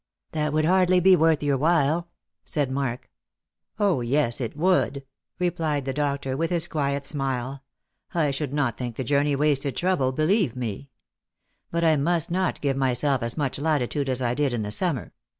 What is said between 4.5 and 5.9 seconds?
would," replied